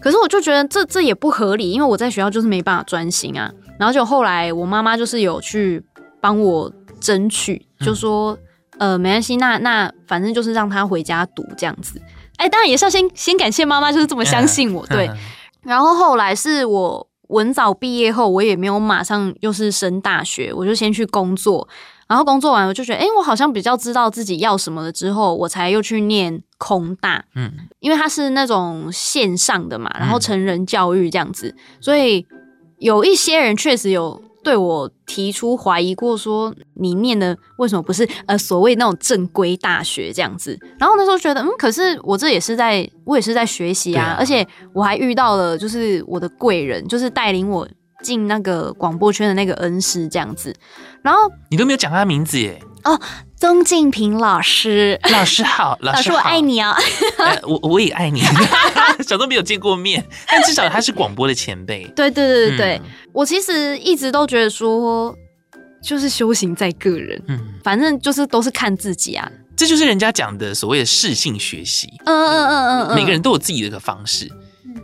[0.00, 3.52] 可是我就觉得这这也不合理，因为我在学校就是没办法专心啊。
[3.78, 5.84] 然后就后来我妈妈就是有去
[6.20, 8.36] 帮我争取，就说、
[8.78, 12.00] 嗯、呃没关系，那那反正就是让他回家读这样子。
[12.36, 14.86] 哎、欸，当然也是要先先感谢妈妈，就是这么相信我。
[14.86, 15.10] 对，
[15.62, 21.68] 然后后来是我文藻毕业后，我也没有马上又是升大学，我就先去工作。
[22.08, 24.90] 然后工作完我就觉得，哎，我好像比较知道自己要什么了。
[24.90, 32.26] 之后我才又去念空大，嗯，因为它是那种线上的嘛，然后成人教育这样子，嗯、所以
[32.78, 34.22] 有一些人确实有。
[34.44, 40.56] 对我提出怀疑过，说你念的为什么不是呃所谓那种正规大学这样子？
[40.78, 47.68] 然后那时候觉得，嗯，可是我这也是在，我也是在学习啊，啊而且我还遇到了就是我的贵人，就是带领我
[48.02, 50.54] 进那个广播圈的那个恩师这样子。
[51.02, 52.60] 然后你都没有讲他名字耶？
[52.84, 53.00] 哦。
[53.40, 56.74] 曾静平老师，老师好， 老师，我爱你哦，
[57.18, 58.20] 呃、 我我也爱你，
[59.06, 61.84] 小都没有见过面，但至少他是广播的前辈。
[61.94, 65.14] 对对对对对，嗯、我其实一直都觉得说，
[65.80, 74.28] 就是修行在个人，嗯，反正就是都是看自己啊，这就是人家讲的所谓的适性学习，嗯嗯嗯嗯嗯，每个人都有自己的一个方式。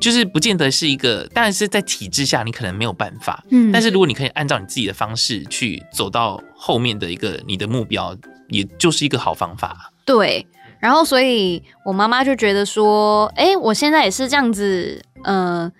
[0.01, 8.17] 就是不见得是一个，当然是在体制下你可能没有办法，嗯，但是如果你可以按照你自己的方式去走到后面的一个你的目标，
[8.49, 9.93] 也就是一个好方法。
[10.05, 10.47] 对，
[10.79, 15.71] 然后所以我妈妈就觉得说，哎、欸，我现在也是这样子，呃，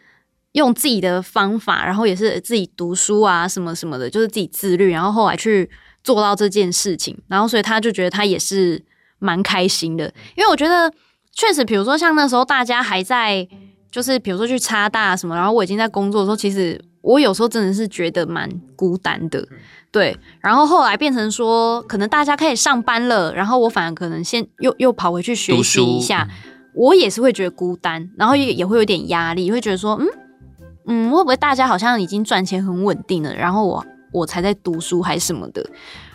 [0.53, 5.69] 用自己的方法，然后也是自己读书啊，什么什么的，就是自己自律，然后后来去
[6.03, 8.83] 做到这件事情，然后所以她就觉得她也是
[9.19, 10.93] 蛮开心的，因为我觉得
[11.33, 13.47] 确实，比如说像那时候大家还在。
[13.95, 19.47] 就是比如说去插大什么，然后我已经在工作的时候，其实我有时候真的是觉得蛮孤单的，
[19.93, 20.19] 对。
[20.41, 26.29] 然后后来变成说，可能大家开始上班了，然后我反而可能先又又跑回去学习一下，
[26.75, 30.09] 我也是会觉得孤单，然后也也会有点压力，会觉得说，嗯
[30.89, 35.65] 嗯，会不会大家好像已经赚钱很稳定了，然后我我才在读书还是什么的。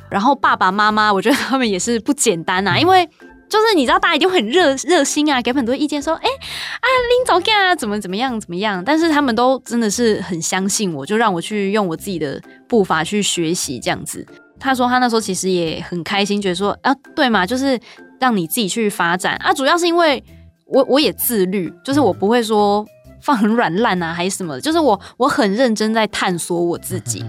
[0.09, 3.09] 然后爸爸妈妈，我觉得他们也是不简单啊，因为。
[3.49, 8.83] 就是你知道，大家一定会很热热心啊，给很多意见，说，哎、欸、啊，拎走干啊，怎么怎么样怎么样？
[8.85, 14.23] 但是他们都真的是很相信我，就让我去用我自己的步伐去学习这样子。
[14.59, 17.79] 他说他那时候其实也很开心，觉得说啊，对嘛，就是
[18.19, 19.51] 让你自己去发展啊。
[19.51, 20.23] 主要是因为
[20.65, 22.85] 我我也自律，就是我不会说
[23.21, 27.25] 放很软烂啊，还是什么，就是我我很认真在探索我自己，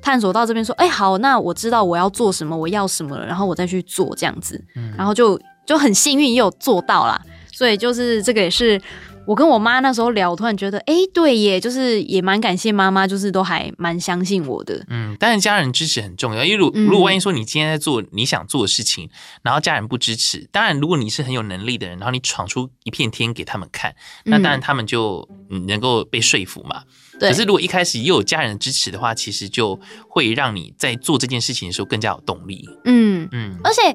[0.00, 4.64] 探索到这边说，哎、欸，好，那我知道我要做什么，我要什么了，然后我再去做这样子，
[4.96, 5.38] 然后就。
[5.68, 7.20] 就很幸运也有做到啦，
[7.52, 8.80] 所以就是这个也是
[9.26, 14.82] 我跟我妈那时候聊，我突然觉得，哎、欸，对耶，就是也蛮感谢妈妈，就是都还蛮相信我的。
[14.88, 19.10] 嗯，当然家人支持很重要，因为如如果万一说你今天在做你想做的事情，
[19.42, 25.28] 然后家人不支持，当然如果你是很有能力的人，然后你闯出一片天给他们看，那当然他们就
[25.68, 26.84] 能够被说服嘛。
[27.20, 27.28] 对。
[27.28, 29.78] 可是如果一开始又有家人的支持的话，其实就
[30.08, 32.66] 会让你在做这件事情的时候更加有动力。
[32.86, 33.94] 嗯嗯，而且。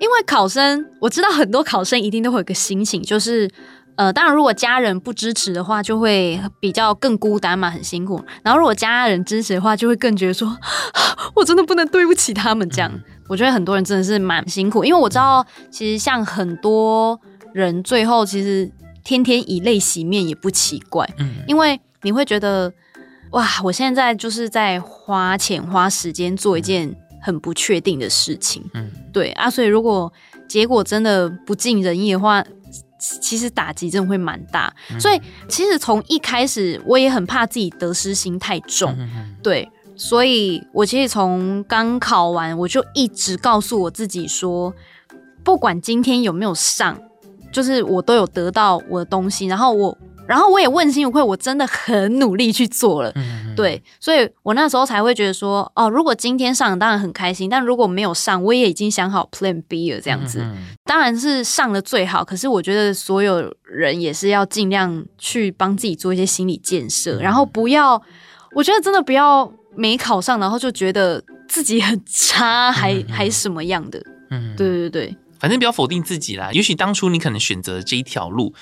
[0.00, 3.50] 因为考生，我知道很多考生一定都会有个心情，就是，
[3.96, 8.22] 呃，当然如果家人不支持的话，就会比较更孤单嘛，很辛苦。
[8.42, 10.56] 然后如果家人支持的话，就会更觉得说，
[11.34, 12.92] 我真的不能对不起他们这样。
[13.28, 17.18] 我觉得很多人真的是蛮辛苦，因为我知道，其实像很多
[17.52, 18.70] 人最后其实
[19.04, 22.70] 天天以泪洗面也不奇怪，嗯，因为你会觉得，
[23.30, 26.94] 哇，我现在就是在花钱花时间做一件。
[27.24, 30.12] 很不确定的事情，嗯，对啊，所以如果
[30.46, 32.44] 结果真的不尽人意的话，
[32.98, 34.70] 其实打击真的会蛮大。
[34.92, 38.94] 嗯、所以其实从一开始我也很怕自己得失心太重，
[39.42, 44.74] 对，所以我其实从刚考完我就一直告诉我自己说，
[45.42, 47.00] 不管今天有没有上，
[47.50, 49.96] 就是我都有得到我的东西，然后我。
[50.26, 53.12] 然后我也问心无愧，我真的很努力去做了，
[53.54, 62.24] 对，所以我那时候才会觉得说，哦，如果今天上当然很开心，但如果没有上，我也已经想好 Plan B 了，这样子，嗯、当然是上了最好。
[62.24, 68.00] 可是我觉得所有人也是要尽量去帮自己做一些心理建设，嗯、然后不要，
[68.54, 76.50] 我觉得真的不要没考上，然后就觉得自己很差，还、嗯、还什么样的，嗯哼，对对对，反正不要否定自己啦。
[76.52, 78.54] 也许当初你可能选择这一条路。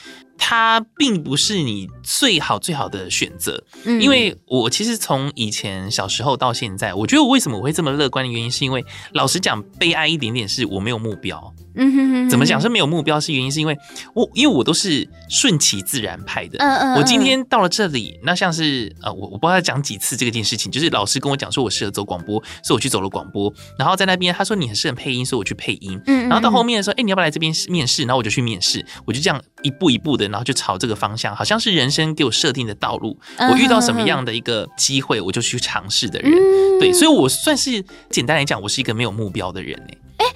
[0.45, 11.55] 它并不是你最好最好的选择，嗯，因为我其实从以前小时候到现在，我觉得我为什么我会这么乐观的原因，是因为老实讲，悲哀一点点是我没有目标。
[11.77, 13.21] 嗯哼哼，怎么讲是没有目标？
[13.21, 13.79] 是原因是因为
[14.15, 16.59] 我因为我都是顺其自然派的。
[16.59, 23.53] 嗯嗯，我今天到了这里，那像是呃，我我不知道讲几次这个件事情，就是老师跟我讲说我适合走广播，所以我去走了广播。
[23.79, 25.99] 然后在那边他说你很适合配音，所以我去配音。
[26.07, 28.03] 嗯，然后到后面的时候，哎，你要不要来这边面试？
[28.03, 33.19] 然后我就去面试，我就这样一步一步的，然后就朝这个方向，好像是人生给我设定的道路。
[33.39, 36.31] 我遇到什么样的一个机会，我就去尝试的人。
[36.79, 39.99] 对，所以我算是简单来讲，我是一个没有目标的人哎。
[40.19, 40.27] 哎，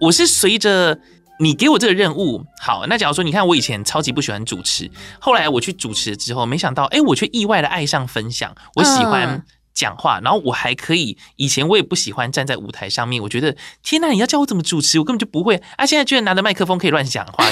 [0.00, 0.98] 我是随着
[1.40, 9.44] 你给我这个任务，好，那假如说你看我以前超级不喜欢主持，后来我去主持之后，没想到，哎，我却意外的爱上分享，我喜欢
[9.74, 11.18] 讲话，然后我还可以。
[11.34, 15.84] 以前我也不喜欢站在舞台上面，我觉得天哪，你要叫我怎么主持，我根本就不会啊！
[15.84, 17.44] 现在居然拿着麦克风可以乱讲话，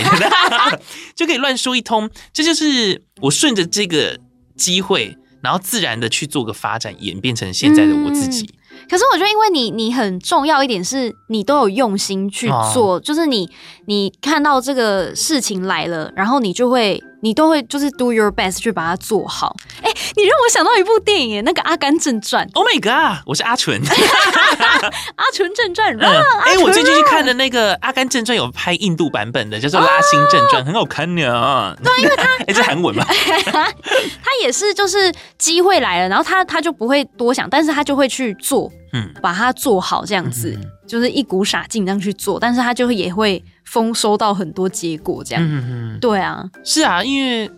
[1.16, 2.08] 就可以乱说一通。
[2.32, 4.16] 这就是我顺着这个
[4.56, 8.44] 机会，然后自然的去做个发展，演变成现在的我自己。
[8.44, 13.48] 嗯可是我觉得，因为你你很重要一点是，你都有用心去做，哦、就是你
[13.86, 19.54] 你看到这个事情来了，然后你就会你都会就是 do your best 去把它做好。
[19.80, 22.44] 哎、欸，你让我想到一部电影，那个《阿甘正传》。
[22.54, 23.22] Oh my god！
[23.26, 23.80] 我是阿纯。
[25.14, 25.96] 阿纯正传。
[26.00, 31.76] 哎、嗯欸，我最近去看的那个《阿甘正传》有拍印度版本的，叫做《拉辛正传》，哦、很好看呢。
[31.82, 33.04] 对，因为他 哎，这韩文嘛。
[33.06, 38.70] 他也是，就是机会来了，然后他他就不会多想，但是他就会去做。
[38.94, 45.42] 嗯，把它做好这样子，嗯、就是一股傻劲这样去做，但是他就会也会丰收到很多结果这样。
[45.42, 47.50] 嗯嗯，对啊，是啊，因为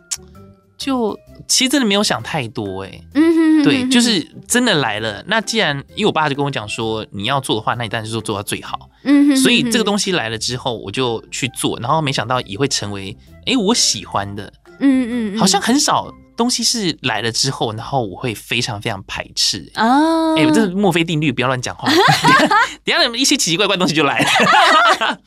[0.79, 3.05] 就其实真的没有想太多哎、欸。
[3.15, 5.25] 嗯哼，对，就是真的来了。
[5.27, 8.89] 那既然因为我爸就跟我讲说，你要做的话，那你当然就做到最好。
[9.03, 14.53] 嗯哼，所以这个东西来了之后，我就去做，然后没想到也会成为哎、欸、我喜欢的。
[14.79, 16.15] 嗯嗯，好像很少。
[16.37, 20.35] 东西是来了之后，然后我会非常非常排斥啊！
[20.35, 21.89] 哎、欸，这是墨菲定律，不要乱讲话。
[22.83, 25.21] 等下你们一些奇奇怪怪的东西就来了，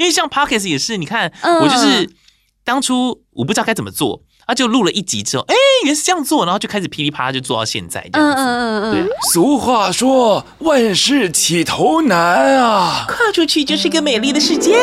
[0.00, 1.30] 因为像 Podcast 也是，你看
[1.62, 2.10] 我就是
[2.64, 4.22] 当初我不知道该怎么做。
[4.46, 8.42] 他就录了一集之后，哎，原来是这样做，然后就开始噼里啪啦就做到现在这样子。
[8.42, 14.76] 嗯嗯嗯对，俗话说，万事起头难啊，跨出去就是一个美丽的世界。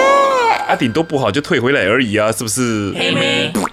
[0.69, 2.93] 啊，顶多不好就退回来而已啊，是不是？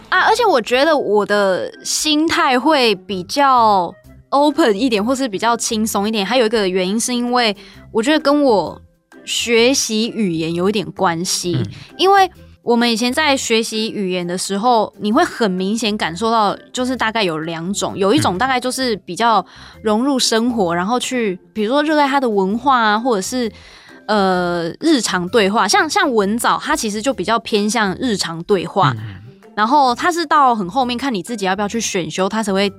[0.09, 3.95] 啊，而且我觉得我的心态会比较
[4.31, 6.27] open 一点，或是比较轻松一点。
[6.27, 7.57] 还有一个原因是因为
[7.93, 8.83] 我觉得跟我
[9.25, 11.67] 学习语言有一点关系，嗯、
[11.99, 12.31] 因为。
[12.65, 19.45] 我们以前在学习语言的时候，你会很明显感受到，就是大概有两种，有一种大概就是比较
[19.83, 23.53] 融入生活，然后去，比如说热爱它的文化啊，或者是
[24.07, 28.97] 呃日常对话，像像文藻，它其实就比较偏向日常对话，
[29.55, 32.73] 然后它是到很后面看你自己要不要去选修，它才会。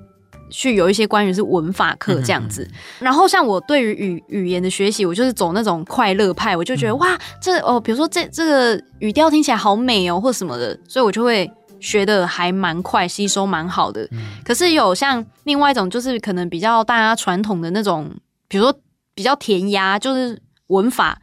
[0.50, 14.04] 去有一些关于是文法课这样子，然后像我对于语语言的学习，我就是走那种快乐派，我就觉得、嗯、哇，这哦，比如说这这个语调听起来好美哦，或什么的，所以我就会学的还蛮快，吸收蛮好的。
[14.12, 18.10] 嗯、可是有像另外一种，就是可能比较大家传统的那种，
[18.48, 18.74] 比如说
[19.14, 21.20] 比较填鸭，就是文法，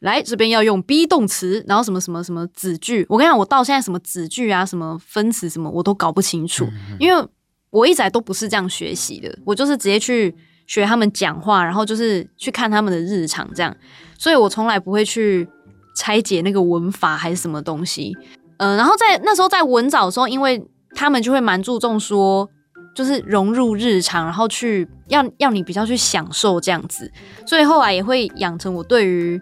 [0.00, 6.66] 来这边要用 be 动词，然后什么什么什么子句，我跟你讲，我到现在什么子句啊，什么分词什么，我都搞不清楚，
[6.98, 7.28] 因为。
[7.72, 10.34] 我一直都不是这样学习的，我就是直接去
[10.66, 13.74] 学他们讲话，然后就是去看他们的日常这样，
[14.18, 15.48] 所以我从来不会去
[15.96, 18.14] 拆解那个文法还是什么东西。
[18.58, 20.62] 嗯、然后在那时候在文藻的时候，因为
[20.94, 22.46] 他们就会蛮注重说，
[22.94, 27.10] 就是融入日常，然后去要要你比较去享受这样子，
[27.46, 29.40] 所以后来也会养成我对于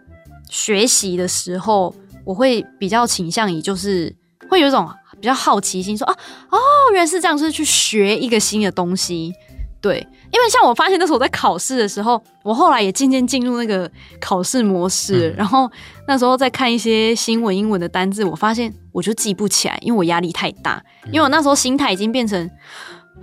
[0.49, 1.93] 学习的时候，
[2.25, 4.15] 我会比较倾向于就是
[4.49, 4.89] 会有一种。
[5.21, 6.19] 比较好奇心说，说啊
[6.51, 6.59] 哦，
[6.93, 9.33] 原来是这样，是去学一个新的东西。
[9.83, 9.97] 对，
[10.31, 15.31] 因为像我发现那时候我在考试的时候，我后来也渐渐进入那个考试模式。
[15.31, 15.71] 嗯、然后
[16.07, 20.83] 那时候在看一些新闻英文的单字，我发现我就记不起来，因为我压力太大。
[21.07, 22.51] 因为我那时候心态已经变成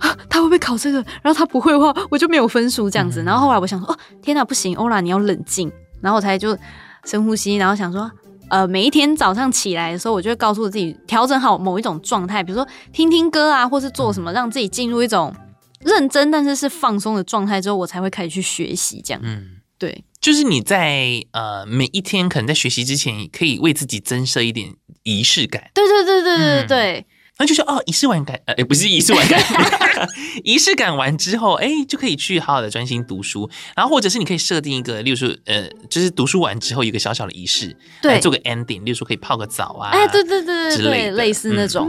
[0.00, 0.98] 啊，他会不会考这个？
[1.22, 3.22] 然后他不会的话，我就没有分数这样子。
[3.22, 5.70] 然后后来我想说，哦，天哪，不行，欧拉，你要冷静。
[6.00, 6.58] 然后我才就
[7.04, 8.10] 深呼吸，然后想说。
[8.50, 15.34] 呃，每一天早上起来的时候，我就会告诉自己调整好某一种状态，比如说听听歌啊，或是做什么，让自己进入一种
[15.80, 19.02] 认真但是是放松的状态之后，我才会开始去学习。
[19.04, 25.70] 这样，嗯，对，就是你在呃每一天可能在学习之前，可以为自己增设一点仪式感。
[25.74, 27.00] 对对对对对对对。
[27.00, 27.04] 嗯
[27.38, 29.40] 那就说哦，仪式完感，呃，不是仪式完感，
[30.42, 41.88] 仪式感完之后，哎，就可以去好好的专心读书，然后或者是你可以设定一个，例如说，呃，就是读书完之后有一个小小的仪式，对，做个 ending，例如说可以泡个澡啊，哎，对对对对对，类似那种，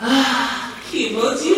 [0.00, 1.54] 啊，挺魔镜，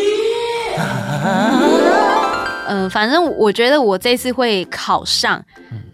[2.68, 5.42] 嗯，反正我觉得我这次会考上，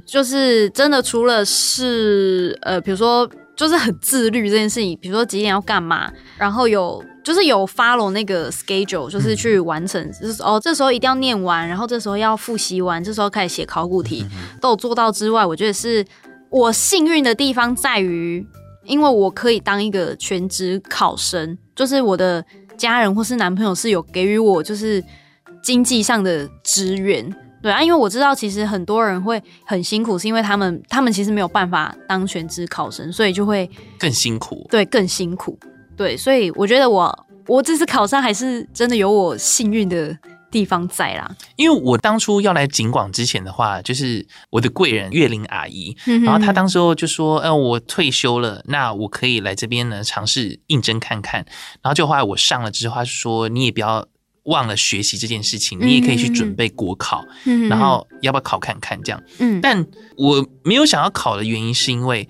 [0.04, 3.30] 就是真的除了是，呃，比如说。
[3.56, 14.26] 就是很自律这件事情，比如说几点要干嘛，然后有就是有 follow 那个 schedule，就是去完成，嗯、就是哦，这时候一定要念完，然后这时候要复习完，这时候开始写考古题，
[14.60, 16.04] 都有做到之外，我觉得是
[16.50, 18.46] 我幸运的地方在于，
[18.84, 22.44] 因为我可以当一个全职考生，就是我的
[22.76, 25.02] 家人或是男朋友是有给予我就是
[25.62, 27.34] 经济上的支援。
[27.62, 34.66] 对啊，因为我知道其实很多人会很辛苦，是因为他们他们其实没有办法当全职考生，所以就会更辛苦。
[34.70, 35.58] 对，更辛苦。
[35.96, 40.16] 对，所以我觉得我我这次考上还是真的有我幸运的
[40.50, 41.34] 地方在啦。
[41.56, 51.44] 因为我当初要来景广之前的话，就是我的贵人月玲阿姨，然后她当时候就说：“呃，我退休了，那我可以来这边呢尝试应征看看。”
[51.82, 54.06] 然后就后来我上了之后，她说：“你也不要
[54.46, 57.24] 忘了学习这件事情，你也可以去准备国考，
[57.68, 59.86] 然后要不要考看看这样？”嗯，但
[60.16, 62.28] 我没有想要考的原因是因为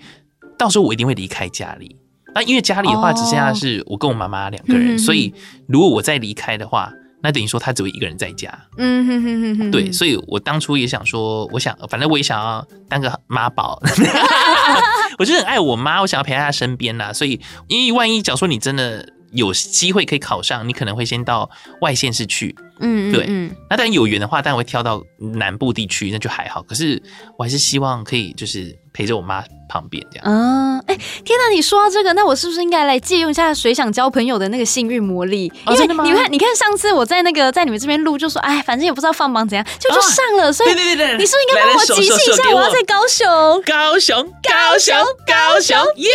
[0.58, 1.96] 到时候我一定会离开家里。
[2.34, 5.32] 那因为家里的话只剩下是我跟我妈妈两个人，所以
[5.66, 6.92] 如果我再离开的话。
[7.22, 13.82] 那等于说他只会一个人在家，嗯哼哼哼哼，对，所以我当初也想说，我想反正我也想要当个妈宝，
[15.18, 21.49] 我就很爱我妈，我想要陪在她身边呐，所以因为万一假如说你真的有机会可以考上，你可能会先到
[21.80, 23.26] 外县市去，嗯，对，
[23.70, 27.01] 那当然有缘的话，当然会挑到南部地区，那就还好，可是
[27.39, 28.76] 我还是希望可以就是。
[28.97, 30.24] 陪着我妈旁边这样。
[30.26, 31.48] 嗯，哎，天哪！
[31.54, 35.52] 你说到这个，那我是不是应该来借用一下水想交朋友的那个幸运魔力？
[35.64, 36.04] 哦，真的吗？
[36.04, 40.52] 你看，你看，上次我在那个在你们这边录，就说，哎，反正也不知道放榜怎样，就就上了。
[40.52, 42.42] 所以，对对对，你是不是应该帮我集气一下？
[42.52, 44.96] 我要在高雄，高雄，高雄，
[45.26, 46.10] 高雄，耶！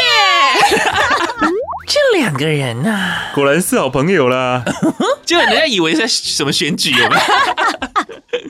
[1.88, 4.64] 这两个人呐，果然是好朋友啦。
[5.26, 7.22] 就人家以为在什么选举有没有？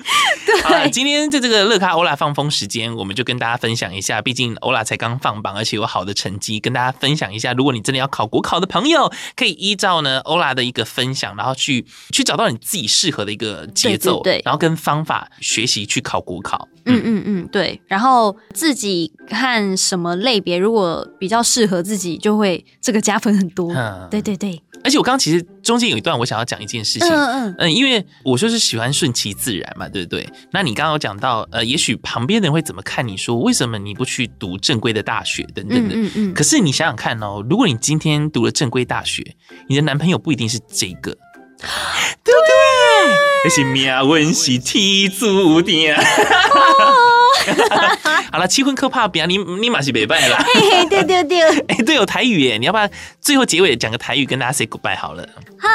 [0.45, 4.21] 对，好，今天在这个乐咖欧拉放风时间，我们就跟大家分享一下。
[4.21, 7.53] 毕竟欧拉才刚放榜，而且有好的成绩，跟大家分享一下。
[7.53, 16.67] 如果你真的要考国考的朋友，可以依照呢欧拉的一个分享，然后去去找到你自己适合的一个节奏，对，对，对，然后跟方法学习去考国考。
[16.85, 17.79] 嗯嗯嗯，对。
[17.87, 23.71] 然后自己看什么类别，如果比较适合自己，就会这个加分很多。
[23.73, 24.61] 嗯，对对对。
[24.83, 30.27] 而且我刚刚其实中间有一段我想要讲一件事情，嗯嗯嗯，因为我就是喜欢顺其自然嘛，对不对？
[30.51, 35.95] 那你刚刚有讲到，呃，也许旁边的人会怎么看你说，为什么你不去读正规的大学等等的？
[35.95, 36.33] 嗯嗯嗯。
[36.33, 39.35] 可是你想想看哦，如果你今天读了正规大学，
[39.67, 43.15] 你的男朋友不一定是这个，对不对？
[43.43, 43.85] 那是命
[44.19, 45.93] 运是天注定。
[48.31, 50.37] 好了，七分可怕，别你你马是没败啦。
[50.53, 55.27] 嘿嘿，对对对，哎，对， 有台语耶，你要不要最后结尾讲个台语跟大家 say goodbye 好了？
[55.59, 55.69] 好，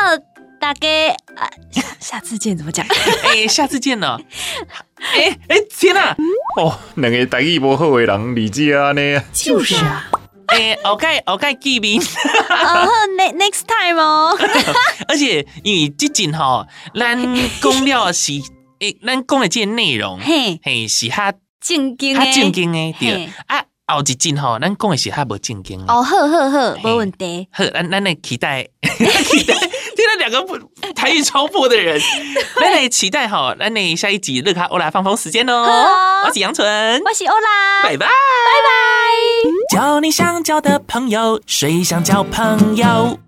[0.60, 0.88] 大家
[1.36, 1.48] 啊，
[2.00, 2.86] 下次见，怎么讲？
[3.34, 4.18] 哎，下次见呢？
[4.98, 6.16] 哎哎，天哪！
[6.56, 9.22] 哦，两个台语不好的人，理解啊呢？
[9.32, 10.08] 就是啊。
[10.46, 12.00] 哎，OK，OK，记名。
[12.00, 12.88] 哦
[13.34, 14.38] ，next time 哦。
[15.08, 17.20] 而且因为最近哈，咱
[17.60, 18.32] 讲了是，
[18.78, 21.34] 诶，咱讲的这些内容，嘿，嘿，是他。
[21.66, 23.28] 正经，较正经诶，对。
[23.46, 27.48] 啊，后一阵吼，咱讲诶是较无正经哦，好好好，无问题。
[27.52, 29.54] 好，咱咱来期待， 期待，
[29.96, 30.56] 听到两个不
[30.94, 32.00] 台语超破的人，
[32.60, 35.64] 咱来期待吼，咱来下一集乐卡欧拉放风时间哦。
[36.26, 36.66] 我是杨纯，
[37.02, 39.76] 我是欧拉，拜拜，拜拜。
[39.76, 43.18] 交你想交的朋友，谁想交朋友？